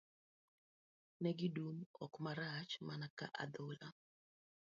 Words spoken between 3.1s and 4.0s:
ka adhola